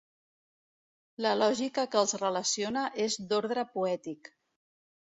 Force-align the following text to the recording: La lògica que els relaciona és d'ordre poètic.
La 1.25 1.33
lògica 1.41 1.85
que 1.93 2.01
els 2.01 2.17
relaciona 2.25 2.89
és 3.07 3.21
d'ordre 3.31 3.69
poètic. 3.79 4.35